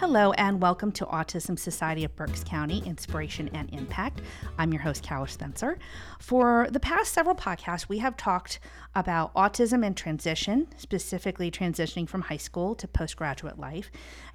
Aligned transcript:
Hello, 0.00 0.32
and 0.32 0.62
welcome 0.62 0.92
to 0.92 1.04
Autism 1.04 1.58
Society 1.58 2.04
of 2.04 2.16
Berks 2.16 2.42
County 2.42 2.82
Inspiration 2.86 3.50
and 3.52 3.68
Impact. 3.74 4.22
I'm 4.56 4.72
your 4.72 4.80
host, 4.80 5.02
Callis 5.02 5.32
Spencer. 5.32 5.78
For 6.18 6.68
the 6.70 6.80
past 6.80 7.12
several 7.12 7.36
podcasts, 7.36 7.86
we 7.86 7.98
have 7.98 8.16
talked 8.16 8.60
about 8.94 9.34
autism 9.34 9.84
and 9.84 9.94
transition, 9.94 10.68
specifically 10.78 11.50
transitioning 11.50 12.08
from 12.08 12.22
high 12.22 12.38
school 12.38 12.74
to 12.76 12.88
postgraduate 12.88 13.58
life. 13.58 13.90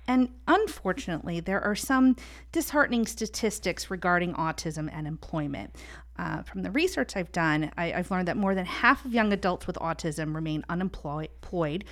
And 0.07 0.29
unfortunately, 0.47 1.39
there 1.39 1.61
are 1.61 1.75
some 1.75 2.16
disheartening 2.52 3.07
statistics 3.07 3.89
regarding 3.89 4.36
autism 4.36 4.88
and 4.93 5.07
employment. 5.07 5.75
Uh, 6.20 6.43
from 6.43 6.61
the 6.61 6.70
research 6.70 7.16
I've 7.16 7.32
done, 7.32 7.71
I, 7.75 7.91
I've 7.91 8.11
learned 8.11 8.27
that 8.27 8.38
more 8.38 8.54
than 8.54 8.68
half 8.68 9.04
of 9.04 9.16
young 9.16 9.34
adults 9.34 9.66
with 9.66 9.77
autism 9.77 10.36
remain 10.36 10.63
unemployed 10.70 11.84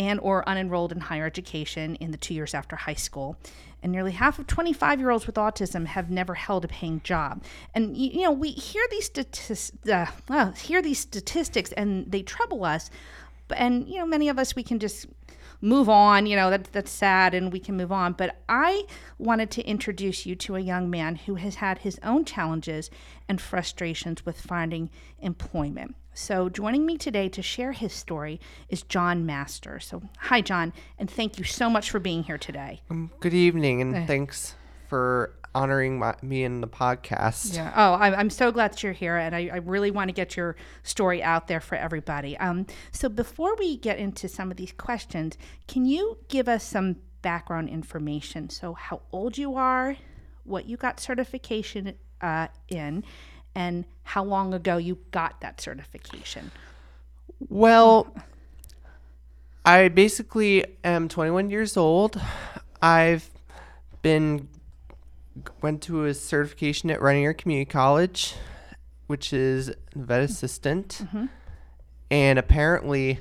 and 0.00 0.18
or 0.20 0.42
unenrolled 0.46 0.92
in 0.92 0.98
higher 0.98 1.26
education 1.26 1.94
in 1.96 2.10
the 2.10 2.16
two 2.16 2.32
years 2.32 2.54
after 2.54 2.74
high 2.74 2.94
school. 2.94 3.36
And 3.82 3.92
nearly 3.92 4.12
half 4.12 4.38
of 4.38 4.46
25 4.46 4.98
year 4.98 5.10
olds 5.10 5.26
with 5.26 5.36
autism 5.36 5.84
have 5.86 6.10
never 6.10 6.34
held 6.34 6.64
a 6.64 6.68
paying 6.68 7.02
job. 7.04 7.44
And 7.74 7.96
you, 7.96 8.22
know 8.22 8.32
we 8.32 8.50
hear 8.50 8.82
these 8.90 9.04
statistics 9.04 9.72
uh, 9.86 10.06
well, 10.28 10.52
hear 10.52 10.80
these 10.80 10.98
statistics 10.98 11.72
and 11.72 12.10
they 12.10 12.22
trouble 12.22 12.64
us. 12.64 12.90
And 13.54 13.86
you 13.88 13.98
know 13.98 14.06
many 14.06 14.30
of 14.30 14.38
us 14.38 14.56
we 14.56 14.62
can 14.62 14.78
just 14.78 15.06
move 15.62 15.90
on 15.90 16.24
you 16.24 16.34
know 16.34 16.48
that, 16.48 16.72
that's 16.72 16.90
sad 16.90 17.34
and 17.34 17.52
we 17.52 17.60
can 17.60 17.76
move 17.76 17.92
on. 17.92 18.14
But 18.14 18.36
i 18.48 18.84
wanted 19.18 19.50
to 19.50 19.62
introduce 19.62 20.24
you 20.24 20.34
to 20.34 20.56
a 20.56 20.60
young 20.60 20.88
man 20.88 21.16
who 21.16 21.34
has 21.34 21.56
had 21.56 21.78
his 21.78 22.00
own 22.02 22.24
challenges 22.24 22.90
and 23.28 23.38
frustrations 23.38 24.24
with 24.24 24.40
finding 24.40 24.88
employment 25.20 25.94
so, 26.12 26.48
joining 26.48 26.84
me 26.86 26.98
today 26.98 27.28
to 27.28 27.42
share 27.42 27.72
his 27.72 27.92
story 27.92 28.40
is 28.68 28.82
John 28.82 29.24
Master. 29.24 29.78
So, 29.78 30.02
hi, 30.18 30.40
John, 30.40 30.72
and 30.98 31.10
thank 31.10 31.38
you 31.38 31.44
so 31.44 31.70
much 31.70 31.90
for 31.90 32.00
being 32.00 32.24
here 32.24 32.38
today. 32.38 32.82
Um, 32.90 33.10
good 33.20 33.34
evening, 33.34 33.80
and 33.80 33.94
uh, 33.94 34.06
thanks 34.06 34.54
for 34.88 35.34
honoring 35.54 35.98
my, 35.98 36.16
me 36.20 36.44
in 36.44 36.60
the 36.60 36.66
podcast. 36.66 37.54
Yeah. 37.54 37.72
Oh, 37.76 37.94
I, 37.94 38.20
am 38.20 38.28
so 38.28 38.50
glad 38.50 38.72
that 38.72 38.82
you're 38.82 38.92
here, 38.92 39.16
and 39.16 39.34
I, 39.34 39.50
I, 39.52 39.56
really 39.58 39.90
want 39.90 40.08
to 40.08 40.12
get 40.12 40.36
your 40.36 40.56
story 40.82 41.22
out 41.22 41.48
there 41.48 41.60
for 41.60 41.76
everybody. 41.76 42.36
Um, 42.38 42.66
so, 42.90 43.08
before 43.08 43.54
we 43.56 43.76
get 43.76 43.98
into 43.98 44.28
some 44.28 44.50
of 44.50 44.56
these 44.56 44.72
questions, 44.72 45.38
can 45.68 45.84
you 45.84 46.18
give 46.28 46.48
us 46.48 46.64
some 46.64 46.96
background 47.22 47.68
information? 47.68 48.50
So, 48.50 48.74
how 48.74 49.02
old 49.12 49.38
you 49.38 49.54
are, 49.54 49.96
what 50.42 50.66
you 50.66 50.76
got 50.76 50.98
certification 50.98 51.94
uh, 52.20 52.48
in, 52.68 53.04
and 53.54 53.84
how 54.04 54.24
long 54.24 54.54
ago 54.54 54.76
you 54.76 54.98
got 55.10 55.40
that 55.40 55.60
certification? 55.60 56.50
Well, 57.48 58.14
I 59.64 59.88
basically 59.88 60.64
am 60.84 61.08
21 61.08 61.50
years 61.50 61.76
old. 61.76 62.20
I've 62.82 63.30
been 64.02 64.48
went 65.62 65.82
to 65.82 66.04
a 66.04 66.14
certification 66.14 66.90
at 66.90 67.00
Rainier 67.00 67.32
Community 67.32 67.70
College, 67.70 68.34
which 69.06 69.32
is 69.32 69.72
vet 69.94 70.22
assistant, 70.22 71.00
mm-hmm. 71.02 71.26
and 72.10 72.38
apparently, 72.38 73.20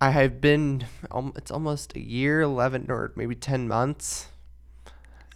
I 0.00 0.10
have 0.10 0.40
been. 0.40 0.86
Um, 1.10 1.32
it's 1.36 1.50
almost 1.50 1.96
a 1.96 2.00
year, 2.00 2.40
11 2.40 2.86
or 2.88 3.12
maybe 3.16 3.34
10 3.34 3.68
months. 3.68 4.28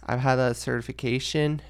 I've 0.05 0.19
had 0.19 0.35
that 0.35 0.55
certification, 0.57 1.61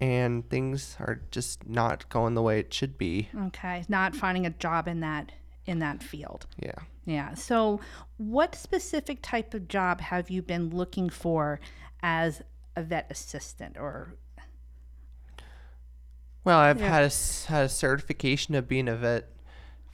and 0.00 0.48
things 0.48 0.96
are 1.00 1.20
just 1.30 1.68
not 1.68 2.08
going 2.08 2.34
the 2.34 2.42
way 2.42 2.60
it 2.60 2.72
should 2.72 2.96
be. 2.98 3.28
Okay, 3.46 3.84
not 3.88 4.14
finding 4.14 4.46
a 4.46 4.50
job 4.50 4.88
in 4.88 5.00
that 5.00 5.32
in 5.66 5.80
that 5.80 6.02
field. 6.02 6.46
Yeah. 6.58 6.72
Yeah. 7.04 7.34
So, 7.34 7.80
what 8.16 8.54
specific 8.54 9.18
type 9.22 9.54
of 9.54 9.68
job 9.68 10.00
have 10.00 10.30
you 10.30 10.42
been 10.42 10.70
looking 10.70 11.08
for 11.10 11.60
as 12.02 12.42
a 12.76 12.82
vet 12.82 13.06
assistant 13.10 13.76
or 13.78 14.14
Well, 16.44 16.58
I've 16.58 16.80
yeah. 16.80 16.88
had 16.88 17.02
a, 17.04 17.48
had 17.50 17.64
a 17.64 17.68
certification 17.68 18.54
of 18.54 18.68
being 18.68 18.88
a 18.88 18.96
vet 18.96 19.30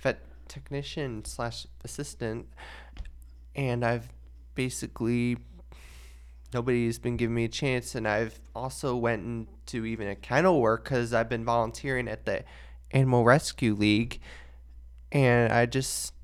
vet 0.03 0.20
technician 0.48 1.25
slash 1.25 1.66
assistant, 1.84 2.47
and 3.54 3.84
I've 3.84 4.09
basically 4.54 5.38
nobody's 6.54 7.00
been 7.00 7.16
giving 7.16 7.34
me 7.34 7.44
a 7.44 7.48
chance 7.48 7.97
and 7.97 8.06
i've 8.06 8.41
also 8.54 8.94
went 8.94 9.25
into 9.25 9.84
even 9.84 10.09
a 10.09 10.15
kennel 10.15 10.60
work 10.60 10.84
because 10.84 11.12
i've 11.12 11.28
been 11.28 11.44
volunteering 11.44 12.06
at 12.09 12.25
the 12.25 12.44
animal 12.92 13.25
rescue 13.25 13.75
league 13.75 14.20
and 15.10 15.53
i 15.53 15.66
just 15.66 16.14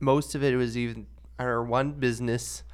most 0.00 0.34
of 0.34 0.42
it 0.42 0.56
was 0.56 0.76
even 0.76 1.06
our 1.38 1.62
one 1.62 1.92
business 1.92 2.64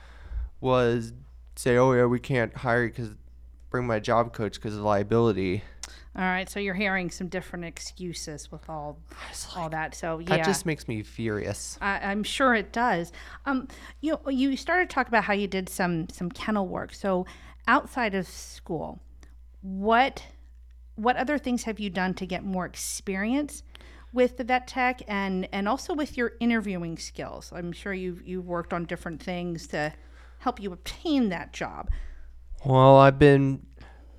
was 0.60 1.12
say 1.54 1.76
oh 1.76 1.92
yeah 1.92 2.06
we 2.06 2.18
can't 2.18 2.56
hire 2.56 2.84
you 2.84 2.88
because 2.88 3.10
bring 3.68 3.86
my 3.86 3.98
job 3.98 4.32
coach 4.32 4.54
because 4.54 4.74
of 4.74 4.82
liability 4.82 5.62
all 6.16 6.22
right, 6.22 6.48
so 6.48 6.60
you're 6.60 6.74
hearing 6.74 7.10
some 7.10 7.28
different 7.28 7.64
excuses 7.64 8.50
with 8.50 8.68
all 8.68 8.98
like, 9.10 9.56
all 9.56 9.68
that. 9.70 9.94
So 9.94 10.18
yeah, 10.18 10.36
that 10.36 10.44
just 10.44 10.66
makes 10.66 10.88
me 10.88 11.02
furious. 11.02 11.78
I, 11.80 12.12
am 12.12 12.22
sure 12.22 12.54
it 12.54 12.72
does. 12.72 13.12
Um, 13.46 13.68
you 14.00 14.18
you 14.28 14.56
started 14.56 14.88
to 14.88 14.94
talk 14.94 15.08
about 15.08 15.24
how 15.24 15.34
you 15.34 15.46
did 15.46 15.68
some 15.68 16.08
some 16.08 16.30
kennel 16.30 16.66
work. 16.66 16.94
So 16.94 17.26
outside 17.66 18.14
of 18.14 18.26
school, 18.26 19.00
what 19.60 20.22
what 20.96 21.16
other 21.16 21.38
things 21.38 21.62
have 21.64 21.78
you 21.78 21.90
done 21.90 22.14
to 22.14 22.26
get 22.26 22.44
more 22.44 22.66
experience 22.66 23.62
with 24.12 24.36
the 24.36 24.44
vet 24.44 24.66
tech 24.66 25.00
and 25.06 25.48
and 25.52 25.68
also 25.68 25.94
with 25.94 26.16
your 26.16 26.32
interviewing 26.40 26.98
skills? 26.98 27.52
I'm 27.54 27.72
sure 27.72 27.92
you've 27.92 28.26
you've 28.26 28.46
worked 28.46 28.72
on 28.72 28.84
different 28.84 29.22
things 29.22 29.66
to 29.68 29.92
help 30.38 30.60
you 30.60 30.72
obtain 30.72 31.28
that 31.28 31.52
job. 31.52 31.90
Well, 32.64 32.96
I've 32.96 33.18
been 33.18 33.64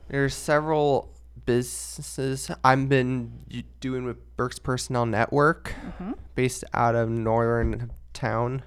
there's 0.08 0.34
several 0.34 1.14
businesses 1.50 2.52
I've 2.64 2.88
been 2.88 3.66
doing 3.80 4.06
with 4.06 4.18
Berks 4.38 4.60
Personnel 4.60 5.08
Network, 5.08 5.74
mm-hmm. 5.84 6.12
based 6.36 6.64
out 6.76 6.94
of 6.94 7.10
Northern 7.10 7.90
Town. 8.14 8.62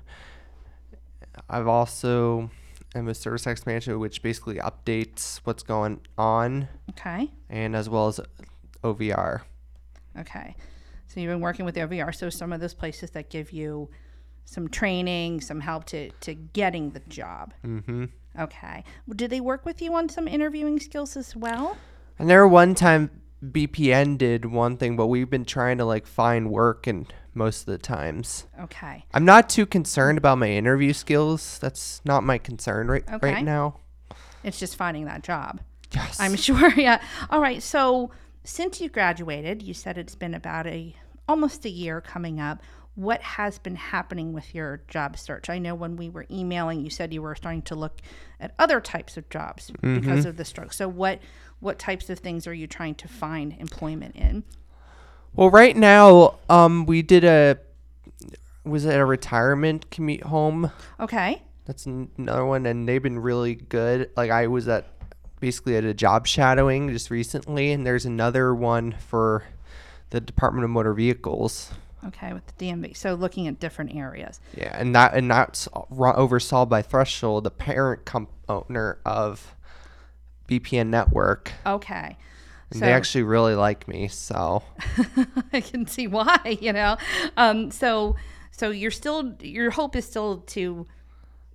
I've 1.49 1.69
also 1.69 2.51
am 2.97 3.07
a 3.07 3.15
service 3.15 3.45
tax 3.45 3.67
manager, 3.67 4.01
which 4.01 4.21
basically 4.21 4.57
updates 4.57 5.37
what's 5.45 5.63
going 5.63 6.01
on. 6.19 6.67
Okay. 6.91 7.31
And 7.49 7.77
as 7.77 7.89
well 7.89 8.09
as 8.09 8.19
OVR. 8.83 9.43
Okay. 10.19 10.57
So 11.07 11.21
you've 11.21 11.31
been 11.31 11.41
working 11.41 11.65
with 11.65 11.77
OVR. 11.77 12.13
So 12.13 12.31
some 12.31 12.53
of 12.53 12.61
those 12.61 12.75
places 12.75 13.13
that 13.13 13.31
give 13.31 13.53
you 13.53 13.91
some 14.45 14.67
training, 14.67 15.41
some 15.41 15.61
help 15.61 15.85
to, 15.85 16.11
to 16.23 16.35
getting 16.35 16.91
the 16.91 17.01
job. 17.09 17.55
Mm-hmm. 17.65 18.07
Okay. 18.41 18.83
Do 19.15 19.29
they 19.29 19.41
work 19.41 19.65
with 19.65 19.81
you 19.81 19.95
on 19.95 20.09
some 20.09 20.27
interviewing 20.27 20.81
skills 20.81 21.17
as 21.17 21.37
well? 21.37 21.77
And 22.23 22.31
there 22.31 22.47
one 22.47 22.77
time 22.77 23.11
BPN 23.45 24.17
did 24.17 24.45
one 24.45 24.77
thing, 24.77 24.95
but 24.95 25.09
we've 25.09 25.29
been 25.29 25.45
trying 25.45 25.79
to 25.79 25.85
like 25.85 26.07
find 26.07 26.53
work 26.53 26.87
and 26.87 27.13
most 27.35 27.63
of 27.63 27.67
the 27.67 27.79
times. 27.79 28.47
Okay. 28.61 29.05
I'm 29.13 29.25
not 29.25 29.49
too 29.49 29.67
concerned 29.67 30.19
about 30.19 30.39
my 30.39 30.47
interview 30.47 30.93
skills. 30.93 31.59
That's 31.59 32.01
not 32.05 32.23
my 32.23 32.39
concern 32.39 32.87
right 32.87 33.03
okay. 33.13 33.33
right 33.33 33.45
now. 33.45 33.81
It's 34.45 34.61
just 34.61 34.77
finding 34.77 35.07
that 35.07 35.25
job. 35.25 35.63
Yes. 35.93 36.21
I'm 36.21 36.37
sure. 36.37 36.73
Yeah. 36.75 37.03
All 37.29 37.41
right. 37.41 37.61
So 37.61 38.13
since 38.45 38.81
you 38.81 38.89
graduated, 38.89 39.61
you 39.61 39.75
said 39.75 39.99
it's 39.99 40.15
been 40.15 40.35
about 40.35 40.69
a 40.69 40.95
almost 41.27 41.65
a 41.65 41.71
year 41.71 42.01
coming 42.01 42.39
up 42.39 42.63
what 42.95 43.23
has 43.23 43.59
been 43.59 43.77
happening 43.77 44.33
with 44.33 44.55
your 44.55 44.83
job 44.89 45.19
search? 45.19 45.49
I 45.49 45.59
know 45.59 45.75
when 45.75 45.97
we 45.97 46.11
were 46.11 46.27
emailing, 46.31 46.81
you 46.81 46.91
said 46.91 47.13
you 47.13 47.23
were 47.23 47.35
starting 47.35 47.63
to 47.63 47.75
look 47.75 48.01
at 48.39 48.55
other 48.59 48.81
types 48.81 49.17
of 49.17 49.29
jobs 49.31 49.71
mm-hmm. 49.71 49.99
because 49.99 50.27
of 50.27 50.37
the 50.37 50.45
stroke. 50.45 50.73
So 50.73 50.89
what 50.89 51.21
what 51.61 51.79
types 51.79 52.11
of 52.11 52.19
things 52.19 52.47
are 52.47 52.55
you 52.55 52.67
trying 52.67 52.97
to 52.97 53.09
find 53.09 53.55
employment 53.59 54.17
in? 54.17 54.43
Well, 55.35 55.49
right 55.49 55.77
now, 55.77 56.39
um, 56.51 56.85
we 56.87 57.03
did 57.03 57.25
a 57.25 57.59
was 58.65 58.85
it 58.85 58.95
a 58.95 59.05
retirement 59.05 59.91
commute 59.91 60.25
home? 60.25 60.71
Okay. 61.01 61.43
That's 61.65 61.87
another 61.87 62.45
one, 62.45 62.67
and 62.67 62.89
they've 62.89 63.03
been 63.03 63.19
really 63.19 63.55
good. 63.55 64.11
Like 64.17 64.31
I 64.31 64.49
was 64.49 64.69
at 64.69 64.87
basically 65.41 65.77
at 65.77 65.85
a 65.85 65.95
job 65.95 66.27
shadowing 66.27 66.91
just 66.91 67.11
recently, 67.11 67.73
and 67.73 67.87
there's 67.87 68.05
another 68.05 68.55
one 68.55 68.97
for 69.09 69.45
the 70.11 70.21
Department 70.21 70.65
of 70.65 70.71
Motor 70.71 70.93
Vehicles. 70.93 71.73
Okay, 72.07 72.33
with 72.33 72.47
the 72.47 72.67
DMV. 72.67 72.97
So 72.97 73.15
looking 73.15 73.47
at 73.47 73.61
different 73.61 73.95
areas. 73.95 74.41
Yeah, 74.57 74.77
and 74.77 74.95
that 74.95 75.15
and 75.15 75.31
that's 75.31 75.69
oversaw 75.73 76.65
by 76.65 76.83
Threshold, 76.83 77.45
the 77.45 77.51
parent 77.51 78.05
comp- 78.05 78.31
owner 78.49 78.99
of 79.05 79.55
BPN 80.49 80.89
Network. 80.89 81.53
Okay. 81.65 82.17
And 82.71 82.79
so, 82.79 82.87
they 82.87 82.93
actually 82.93 83.25
really 83.25 83.55
like 83.55 83.87
me, 83.87 84.09
so 84.09 84.63
I 85.53 85.61
can 85.61 85.87
see 85.87 86.07
why. 86.07 86.39
You 86.61 86.73
know, 86.73 86.97
um, 87.37 87.71
so 87.71 88.17
so 88.51 88.71
you're 88.71 88.91
still 88.91 89.35
your 89.41 89.71
hope 89.71 89.97
is 89.97 90.07
still 90.07 90.39
to 90.39 90.87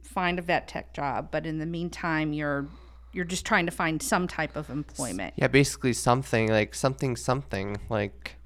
find 0.02 0.40
a 0.40 0.42
vet 0.42 0.68
tech 0.68 0.94
job, 0.94 1.30
but 1.32 1.46
in 1.46 1.60
the 1.60 1.66
meantime, 1.66 2.34
you're 2.34 2.68
you're 3.14 3.26
just 3.26 3.46
trying 3.46 3.66
to 3.66 3.72
find 3.72 4.02
some 4.02 4.28
type 4.28 4.56
of 4.56 4.70
employment. 4.70 5.34
Yeah, 5.38 5.48
basically 5.48 5.94
something 5.94 6.50
like 6.50 6.76
something 6.76 7.16
something 7.16 7.78
like 7.90 8.37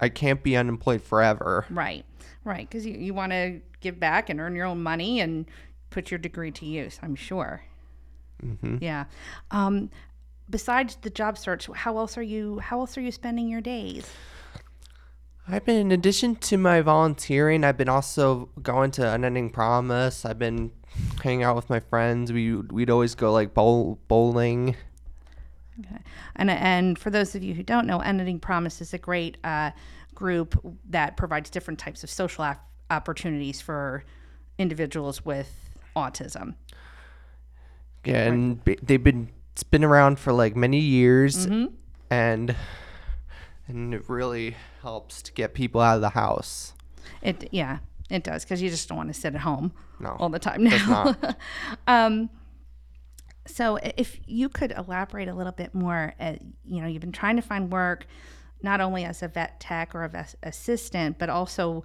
I 0.00 0.08
can't 0.08 0.42
be 0.42 0.56
unemployed 0.56 1.02
forever. 1.02 1.66
Right. 1.70 2.04
Right, 2.44 2.70
cuz 2.70 2.84
you, 2.84 2.94
you 2.94 3.14
want 3.14 3.32
to 3.32 3.60
give 3.80 3.98
back 3.98 4.28
and 4.28 4.38
earn 4.40 4.54
your 4.54 4.66
own 4.66 4.82
money 4.82 5.20
and 5.20 5.46
put 5.90 6.10
your 6.10 6.18
degree 6.18 6.50
to 6.50 6.66
use, 6.66 6.98
I'm 7.02 7.14
sure. 7.14 7.62
hmm 8.40 8.76
Yeah. 8.80 9.04
Um, 9.50 9.90
besides 10.50 10.96
the 11.00 11.10
job 11.10 11.38
search, 11.38 11.68
how 11.74 11.96
else 11.96 12.18
are 12.18 12.22
you? 12.22 12.58
How 12.58 12.80
else 12.80 12.98
are 12.98 13.00
you 13.00 13.12
spending 13.12 13.48
your 13.48 13.60
days? 13.60 14.10
I've 15.46 15.64
been, 15.64 15.76
in 15.76 15.92
addition 15.92 16.36
to 16.36 16.56
my 16.56 16.80
volunteering, 16.80 17.64
I've 17.64 17.76
been 17.76 17.88
also 17.88 18.48
going 18.62 18.90
to 18.92 19.10
Unending 19.12 19.50
Promise. 19.50 20.24
I've 20.24 20.38
been 20.38 20.70
hanging 21.22 21.42
out 21.42 21.54
with 21.54 21.68
my 21.68 21.80
friends. 21.80 22.32
We 22.32 22.56
we'd 22.56 22.88
always 22.90 23.14
go 23.14 23.32
like 23.32 23.52
bowl, 23.52 23.98
bowling. 24.08 24.76
Okay. 25.80 25.98
And 26.36 26.50
and 26.50 26.98
for 26.98 27.10
those 27.10 27.34
of 27.34 27.42
you 27.42 27.54
who 27.54 27.62
don't 27.62 27.86
know, 27.86 27.98
Unending 28.00 28.38
Promise 28.40 28.80
is 28.80 28.94
a 28.94 28.98
great 28.98 29.38
uh, 29.44 29.70
group 30.14 30.58
that 30.90 31.16
provides 31.16 31.50
different 31.50 31.78
types 31.80 32.04
of 32.04 32.10
social 32.10 32.44
op- 32.44 32.64
opportunities 32.90 33.60
for 33.60 34.04
individuals 34.58 35.24
with 35.24 35.52
autism. 35.96 36.54
Yeah, 38.04 38.26
and 38.28 38.62
b- 38.64 38.78
they've 38.82 39.02
been 39.02 39.30
it's 39.52 39.62
been 39.62 39.82
around 39.84 40.18
for 40.18 40.32
like 40.32 40.54
many 40.56 40.78
years, 40.80 41.46
Mm-hmm. 41.46 41.74
and 42.10 42.54
and 43.66 43.94
it 43.94 44.04
really 44.08 44.56
helps 44.82 45.22
to 45.22 45.32
get 45.32 45.54
people 45.54 45.80
out 45.80 45.96
of 45.96 46.00
the 46.02 46.10
house. 46.10 46.74
It 47.22 47.48
yeah, 47.50 47.78
it 48.10 48.22
does 48.24 48.44
because 48.44 48.60
you 48.62 48.68
just 48.70 48.88
don't 48.88 48.98
want 48.98 49.08
to 49.12 49.18
sit 49.18 49.34
at 49.34 49.40
home 49.40 49.72
No, 49.98 50.16
all 50.20 50.28
the 50.28 50.38
time 50.38 50.64
now. 50.64 51.16
not. 51.20 51.36
um, 51.88 52.28
so 53.54 53.78
if 53.96 54.18
you 54.26 54.48
could 54.48 54.72
elaborate 54.72 55.28
a 55.28 55.32
little 55.32 55.52
bit 55.52 55.76
more, 55.76 56.12
uh, 56.18 56.32
you 56.64 56.80
know, 56.80 56.88
you've 56.88 57.02
been 57.02 57.12
trying 57.12 57.36
to 57.36 57.42
find 57.42 57.70
work 57.70 58.04
not 58.64 58.80
only 58.80 59.04
as 59.04 59.22
a 59.22 59.28
vet 59.28 59.60
tech 59.60 59.94
or 59.94 60.02
a 60.02 60.08
vet 60.08 60.34
assistant, 60.42 61.20
but 61.20 61.30
also 61.30 61.84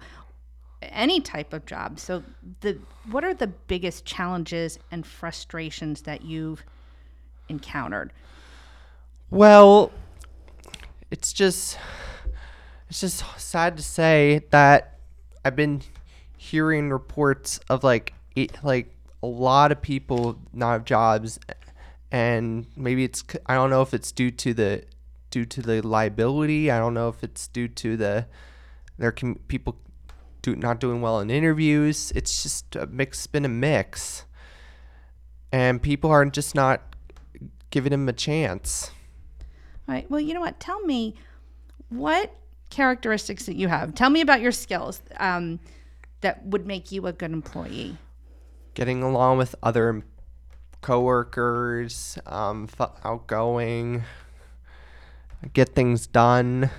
any 0.82 1.20
type 1.20 1.52
of 1.52 1.66
job. 1.66 2.00
So 2.00 2.24
the 2.62 2.80
what 3.12 3.22
are 3.22 3.34
the 3.34 3.46
biggest 3.46 4.04
challenges 4.04 4.80
and 4.90 5.06
frustrations 5.06 6.02
that 6.02 6.22
you've 6.22 6.64
encountered? 7.48 8.12
Well, 9.30 9.92
it's 11.12 11.32
just 11.32 11.78
it's 12.88 13.00
just 13.00 13.22
sad 13.38 13.76
to 13.76 13.82
say 13.84 14.40
that 14.50 14.98
I've 15.44 15.54
been 15.54 15.82
hearing 16.36 16.90
reports 16.90 17.60
of 17.70 17.84
like 17.84 18.12
it, 18.34 18.58
like 18.64 18.92
a 19.22 19.26
lot 19.26 19.70
of 19.72 19.82
people 19.82 20.38
not 20.52 20.72
have 20.72 20.84
jobs 20.84 21.38
and 22.12 22.66
maybe 22.76 23.04
it's 23.04 23.22
I 23.46 23.54
don't 23.54 23.70
know 23.70 23.82
if 23.82 23.94
it's 23.94 24.12
due 24.12 24.30
to 24.30 24.54
the 24.54 24.84
due 25.30 25.44
to 25.46 25.62
the 25.62 25.86
liability. 25.86 26.70
I 26.70 26.78
don't 26.78 26.94
know 26.94 27.08
if 27.08 27.22
it's 27.22 27.48
due 27.48 27.68
to 27.68 27.96
the 27.96 28.26
their 28.98 29.12
com- 29.12 29.40
people 29.48 29.76
do 30.42 30.56
not 30.56 30.80
doing 30.80 31.00
well 31.00 31.20
in 31.20 31.30
interviews. 31.30 32.12
It's 32.14 32.42
just 32.42 32.74
a 32.76 32.86
mix 32.86 33.26
been 33.26 33.44
a 33.44 33.48
mix. 33.48 34.24
And 35.52 35.82
people 35.82 36.10
are 36.10 36.24
just 36.26 36.54
not 36.54 36.94
giving 37.70 37.92
him 37.92 38.08
a 38.08 38.12
chance. 38.12 38.90
All 39.88 39.94
right. 39.94 40.08
Well, 40.10 40.20
you 40.20 40.32
know 40.34 40.40
what? 40.40 40.60
Tell 40.60 40.80
me 40.82 41.16
what 41.88 42.32
characteristics 42.70 43.46
that 43.46 43.56
you 43.56 43.66
have. 43.68 43.94
Tell 43.94 44.10
me 44.10 44.20
about 44.20 44.40
your 44.40 44.52
skills 44.52 45.02
um, 45.18 45.58
that 46.20 46.46
would 46.46 46.66
make 46.66 46.92
you 46.92 47.06
a 47.06 47.12
good 47.12 47.32
employee. 47.32 47.96
getting 48.74 49.02
along 49.02 49.38
with 49.38 49.56
other 49.62 50.02
coworkers, 50.80 52.18
um, 52.26 52.68
f- 52.78 52.92
outgoing, 53.04 54.04
get 55.52 55.70
things 55.70 56.06
done. 56.06 56.70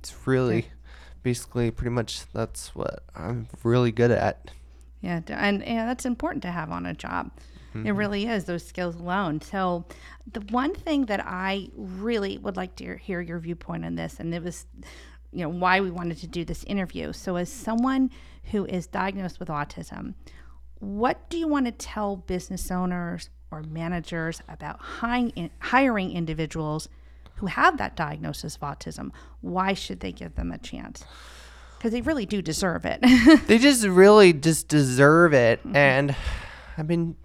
It's 0.00 0.14
really, 0.26 0.68
basically, 1.22 1.70
pretty 1.70 1.90
much 1.90 2.30
that's 2.32 2.74
what 2.74 3.02
I'm 3.14 3.48
really 3.62 3.92
good 3.92 4.10
at. 4.10 4.50
Yeah, 5.00 5.20
and 5.28 5.62
yeah, 5.66 5.86
that's 5.86 6.04
important 6.04 6.42
to 6.42 6.50
have 6.50 6.70
on 6.70 6.86
a 6.86 6.94
job. 6.94 7.30
It 7.86 7.92
really 7.92 8.26
is 8.26 8.44
those 8.44 8.66
skills 8.66 8.96
alone. 8.96 9.40
So, 9.40 9.84
the 10.32 10.40
one 10.50 10.74
thing 10.74 11.06
that 11.06 11.20
I 11.24 11.68
really 11.76 12.38
would 12.38 12.56
like 12.56 12.74
to 12.76 12.96
hear 12.96 13.20
your 13.20 13.38
viewpoint 13.38 13.84
on 13.84 13.94
this, 13.94 14.18
and 14.18 14.34
it 14.34 14.42
was, 14.42 14.66
you 15.32 15.42
know, 15.42 15.48
why 15.48 15.80
we 15.80 15.90
wanted 15.90 16.18
to 16.18 16.26
do 16.26 16.44
this 16.44 16.64
interview. 16.64 17.12
So, 17.12 17.36
as 17.36 17.50
someone 17.52 18.10
who 18.50 18.64
is 18.64 18.86
diagnosed 18.86 19.38
with 19.38 19.48
autism, 19.48 20.14
what 20.80 21.28
do 21.28 21.38
you 21.38 21.48
want 21.48 21.66
to 21.66 21.72
tell 21.72 22.16
business 22.16 22.70
owners 22.70 23.30
or 23.50 23.62
managers 23.62 24.40
about 24.48 24.78
hiring 24.78 25.50
hiring 25.58 26.12
individuals 26.12 26.88
who 27.36 27.46
have 27.46 27.78
that 27.78 27.96
diagnosis 27.96 28.56
of 28.56 28.62
autism? 28.62 29.10
Why 29.40 29.72
should 29.72 30.00
they 30.00 30.12
give 30.12 30.34
them 30.34 30.52
a 30.52 30.58
chance? 30.58 31.04
Because 31.76 31.92
they 31.92 32.00
really 32.00 32.26
do 32.26 32.42
deserve 32.42 32.84
it. 32.84 33.00
They 33.46 33.58
just 33.58 33.86
really 33.86 34.32
just 34.32 34.68
deserve 34.68 35.32
it, 35.32 35.60
mm-hmm. 35.60 35.76
and 35.76 36.16
I've 36.76 36.88
been 36.88 37.16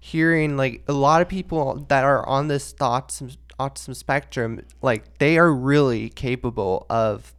hearing 0.00 0.56
like 0.56 0.82
a 0.88 0.92
lot 0.92 1.22
of 1.22 1.28
people 1.28 1.86
that 1.88 2.04
are 2.04 2.26
on 2.26 2.48
this 2.48 2.72
autism 2.74 3.36
autism 3.58 3.96
spectrum, 3.96 4.60
like 4.82 5.18
they 5.18 5.36
are 5.36 5.52
really 5.52 6.10
capable 6.10 6.86
of 6.88 7.34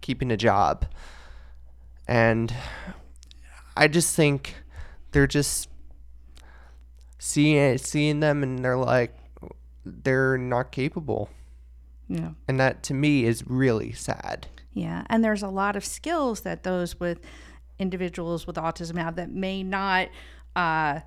keeping 0.00 0.30
a 0.30 0.36
job, 0.36 0.86
and 2.06 2.54
I 3.76 3.88
just 3.88 4.14
think 4.14 4.54
they're 5.16 5.26
just 5.26 5.70
seeing 7.18 7.78
seeing 7.78 8.20
them, 8.20 8.42
and 8.42 8.62
they're 8.62 8.76
like 8.76 9.16
they're 9.86 10.36
not 10.36 10.70
capable, 10.70 11.30
yeah. 12.06 12.32
and 12.46 12.60
that 12.60 12.82
to 12.82 12.92
me 12.92 13.24
is 13.24 13.42
really 13.46 13.92
sad. 13.92 14.46
Yeah, 14.74 15.04
and 15.08 15.24
there's 15.24 15.42
a 15.42 15.48
lot 15.48 15.74
of 15.74 15.86
skills 15.86 16.42
that 16.42 16.64
those 16.64 17.00
with 17.00 17.20
individuals 17.78 18.46
with 18.46 18.56
autism 18.56 18.98
have 18.98 19.16
that 19.16 19.30
may 19.30 19.62
not 19.62 20.10
uh, 20.54 21.00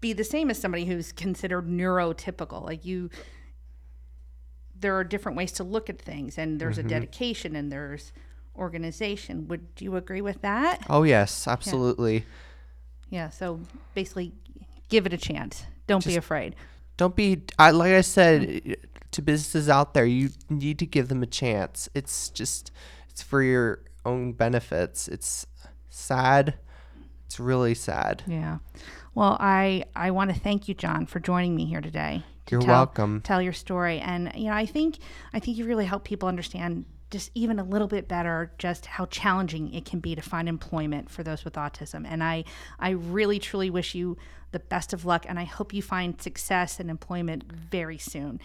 be 0.00 0.14
the 0.14 0.24
same 0.24 0.48
as 0.48 0.58
somebody 0.58 0.86
who's 0.86 1.12
considered 1.12 1.68
neurotypical. 1.68 2.64
Like 2.64 2.86
you, 2.86 3.10
there 4.74 4.96
are 4.96 5.04
different 5.04 5.36
ways 5.36 5.52
to 5.52 5.64
look 5.64 5.90
at 5.90 6.00
things, 6.00 6.38
and 6.38 6.58
there's 6.58 6.78
a 6.78 6.82
dedication 6.82 7.56
and 7.56 7.70
there's 7.70 8.14
organization. 8.56 9.48
Would 9.48 9.66
you 9.80 9.96
agree 9.96 10.22
with 10.22 10.40
that? 10.40 10.86
Oh 10.88 11.02
yes, 11.02 11.46
absolutely. 11.46 12.14
Yeah. 12.14 12.22
So 13.30 13.60
basically, 13.94 14.32
give 14.88 15.06
it 15.06 15.12
a 15.12 15.16
chance. 15.18 15.64
Don't 15.86 16.04
be 16.04 16.16
afraid. 16.16 16.54
don't 16.96 17.14
be 17.16 17.42
I, 17.58 17.70
like 17.72 17.92
i 17.92 18.00
said 18.02 18.76
to 19.10 19.22
businesses 19.22 19.68
out 19.68 19.94
there 19.94 20.06
you 20.06 20.30
need 20.48 20.78
to 20.78 20.86
give 20.86 21.08
them 21.08 21.22
a 21.22 21.26
chance 21.26 21.88
it's 21.94 22.28
just 22.30 22.70
it's 23.10 23.22
for 23.22 23.42
your 23.42 23.80
own 24.04 24.32
benefits 24.32 25.08
it's 25.08 25.46
sad 25.90 26.54
it's 27.26 27.38
really 27.40 27.74
sad 27.74 28.22
Yeah. 28.26 28.58
Well, 29.14 29.36
I 29.40 29.84
I 29.94 30.10
want 30.10 30.34
to 30.34 30.40
thank 30.40 30.66
you, 30.68 30.74
John, 30.74 31.06
for 31.06 31.20
joining 31.20 31.54
me 31.54 31.64
here 31.66 31.80
today. 31.80 32.22
to 32.46 32.50
You're 32.52 32.60
tell- 32.62 32.74
welcome. 32.74 33.20
Tell 33.22 33.40
your 33.42 33.52
story, 33.52 34.00
and 34.00 34.32
you 34.34 34.46
know, 34.50 34.56
I 34.56 34.66
think 34.66 34.98
I 35.32 35.38
think 35.40 35.56
you 35.56 35.64
really 35.66 35.84
help 35.86 36.02
people 36.04 36.28
understand 36.28 36.84
just 37.14 37.30
even 37.34 37.60
a 37.60 37.64
little 37.64 37.86
bit 37.86 38.08
better 38.08 38.50
just 38.58 38.86
how 38.86 39.06
challenging 39.06 39.72
it 39.72 39.84
can 39.84 40.00
be 40.00 40.16
to 40.16 40.20
find 40.20 40.48
employment 40.48 41.08
for 41.08 41.22
those 41.22 41.44
with 41.44 41.54
autism. 41.54 42.04
And 42.06 42.24
I 42.24 42.42
I 42.80 42.90
really 42.90 43.38
truly 43.38 43.70
wish 43.70 43.94
you 43.94 44.16
the 44.50 44.58
best 44.58 44.92
of 44.92 45.04
luck, 45.04 45.24
and 45.28 45.38
I 45.38 45.44
hope 45.44 45.72
you 45.72 45.80
find 45.80 46.20
success 46.20 46.80
and 46.80 46.90
employment 46.90 47.44
very 47.52 47.98
soon. 47.98 48.40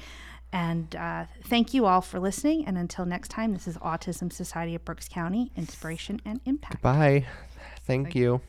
And 0.51 0.95
uh, 0.95 1.25
thank 1.45 1.73
you 1.73 1.87
all 1.87 2.01
for 2.01 2.19
listening. 2.19 2.65
And 2.65 2.77
until 2.77 3.05
next 3.05 3.29
time, 3.29 3.53
this 3.53 3.67
is 3.67 3.77
Autism 3.77 4.31
Society 4.31 4.75
of 4.75 4.85
Berks 4.85 5.09
County 5.09 5.51
Inspiration 5.55 6.21
and 6.23 6.39
Impact. 6.45 6.81
bye 6.81 7.25
thank 7.85 8.13
you 8.13 8.39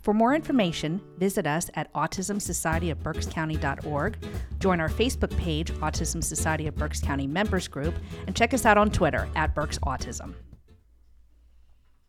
For 0.00 0.14
more 0.14 0.34
information, 0.34 1.02
visit 1.18 1.46
us 1.46 1.70
at 1.74 1.92
autismsocietyofberkscounty.org, 1.92 4.16
join 4.58 4.80
our 4.80 4.88
Facebook 4.88 5.36
page, 5.36 5.70
Autism 5.72 6.24
Society 6.24 6.66
of 6.66 6.74
Berks 6.74 7.00
County 7.00 7.26
Members 7.26 7.68
Group, 7.68 7.94
and 8.26 8.34
check 8.34 8.54
us 8.54 8.64
out 8.64 8.78
on 8.78 8.90
Twitter 8.90 9.28
at 9.36 9.54
Berks 9.54 9.78
Autism. 9.80 10.34